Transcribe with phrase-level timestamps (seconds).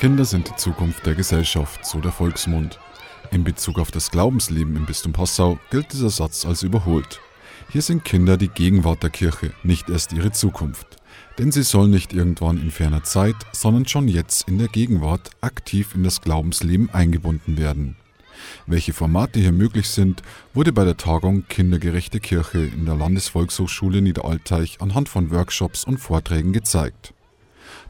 [0.00, 2.78] Kinder sind die Zukunft der Gesellschaft, so der Volksmund.
[3.32, 7.20] In Bezug auf das Glaubensleben im Bistum Passau gilt dieser Satz als überholt.
[7.68, 10.86] Hier sind Kinder die Gegenwart der Kirche, nicht erst ihre Zukunft.
[11.36, 15.94] Denn sie sollen nicht irgendwann in ferner Zeit, sondern schon jetzt in der Gegenwart aktiv
[15.94, 17.96] in das Glaubensleben eingebunden werden.
[18.66, 20.22] Welche Formate hier möglich sind,
[20.54, 26.54] wurde bei der Tagung Kindergerechte Kirche in der Landesvolkshochschule Niederalteich anhand von Workshops und Vorträgen
[26.54, 27.12] gezeigt.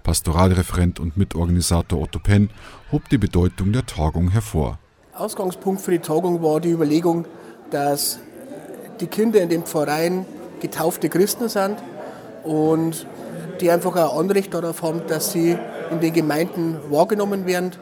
[0.02, 2.50] Pastoralreferent und Mitorganisator Otto Penn
[2.92, 4.78] hob die Bedeutung der Tagung hervor.
[5.14, 7.26] Ausgangspunkt für die Tagung war die Überlegung,
[7.70, 8.18] dass
[9.00, 10.26] die Kinder in dem Verein
[10.60, 11.76] getaufte Christen sind
[12.44, 13.06] und
[13.60, 15.56] die einfach ein Anrecht darauf haben, dass sie
[15.90, 17.72] in den Gemeinden wahrgenommen werden,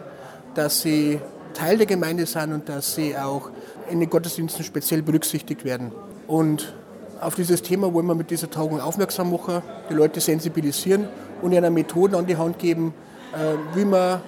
[0.55, 1.21] dass sie
[1.55, 3.51] Teil der Gemeinde sind und dass sie auch
[3.91, 5.93] in den Gottesdiensten speziell berücksichtigt werden.
[6.27, 6.75] Und
[7.21, 11.09] auf dieses Thema wollen wir mit dieser Tagung aufmerksam machen, die Leute sensibilisieren
[11.43, 12.95] und ihnen Methoden an die Hand geben,
[13.33, 14.21] äh, wie man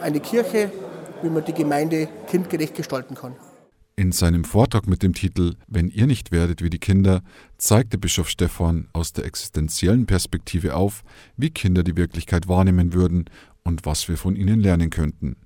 [0.00, 0.70] eine Kirche,
[1.22, 3.34] wie man die Gemeinde kindgerecht gestalten kann.
[3.94, 7.22] In seinem Vortrag mit dem Titel Wenn ihr nicht werdet wie die Kinder
[7.58, 11.02] zeigte Bischof Stephan aus der existenziellen Perspektive auf,
[11.36, 13.26] wie Kinder die Wirklichkeit wahrnehmen würden
[13.64, 15.36] und was wir von ihnen lernen könnten.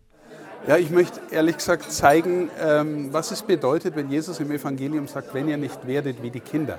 [0.66, 5.34] Ja, ich möchte ehrlich gesagt zeigen, ähm, was es bedeutet, wenn Jesus im Evangelium sagt,
[5.34, 6.78] wenn ihr nicht werdet wie die Kinder.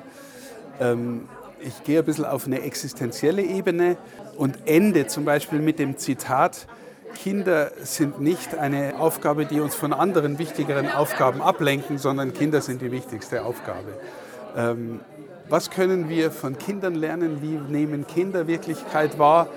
[1.59, 3.97] Ich gehe ein bisschen auf eine existenzielle Ebene
[4.35, 6.67] und ende zum Beispiel mit dem Zitat,
[7.15, 12.81] Kinder sind nicht eine Aufgabe, die uns von anderen wichtigeren Aufgaben ablenken, sondern Kinder sind
[12.81, 13.99] die wichtigste Aufgabe.
[14.57, 14.99] Ähm,
[15.49, 17.41] was können wir von Kindern lernen?
[17.41, 19.47] Wie nehmen Kinder Wirklichkeit wahr?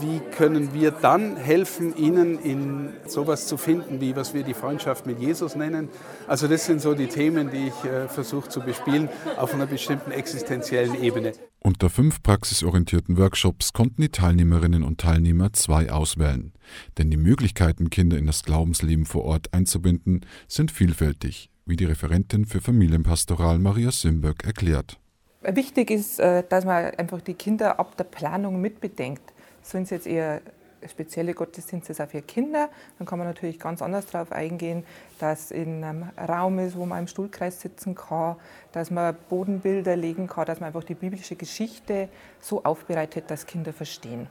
[0.00, 5.06] Wie können wir dann helfen, ihnen in sowas zu finden, wie was wir die Freundschaft
[5.06, 5.88] mit Jesus nennen?
[6.26, 10.10] Also das sind so die Themen, die ich äh, versuche zu bespielen auf einer bestimmten
[10.10, 11.32] existenziellen Ebene.
[11.60, 16.52] Unter fünf praxisorientierten Workshops konnten die Teilnehmerinnen und Teilnehmer zwei auswählen.
[16.98, 22.46] Denn die Möglichkeiten, Kinder in das Glaubensleben vor Ort einzubinden, sind vielfältig, wie die Referentin
[22.46, 24.98] für Familienpastoral Maria Simberg erklärt.
[25.42, 29.32] Wichtig ist, äh, dass man einfach die Kinder ab der Planung mitbedenkt.
[29.62, 30.40] Sind es jetzt eher
[30.88, 32.68] spezielle Gottesdienste für Kinder,
[32.98, 34.84] dann kann man natürlich ganz anders darauf eingehen,
[35.18, 38.36] dass in einem Raum ist, wo man im Stuhlkreis sitzen kann,
[38.72, 42.08] dass man Bodenbilder legen kann, dass man einfach die biblische Geschichte
[42.40, 44.28] so aufbereitet, dass Kinder verstehen.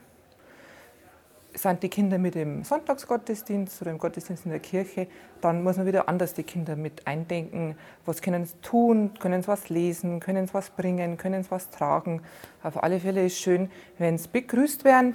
[1.56, 5.08] Sind die Kinder mit dem Sonntagsgottesdienst oder im Gottesdienst in der Kirche,
[5.42, 7.78] dann muss man wieder anders die Kinder mit eindenken.
[8.06, 9.12] Was können sie tun?
[9.20, 10.20] Können sie was lesen?
[10.20, 11.18] Können sie was bringen?
[11.18, 12.22] Können sie was tragen?
[12.62, 15.14] Auf alle Fälle ist es schön, wenn sie begrüßt werden,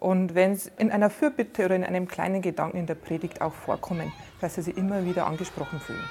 [0.00, 3.52] und wenn es in einer Fürbitte oder in einem kleinen Gedanken in der Predigt auch
[3.52, 6.02] vorkommen, dass sie sich immer wieder angesprochen fühlen.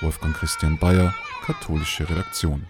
[0.00, 1.14] Wolfgang Christian Bayer,
[1.44, 2.66] katholische Redaktion.